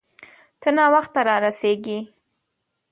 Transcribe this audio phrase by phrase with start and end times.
[0.61, 1.99] ته ناوخته را رسیږې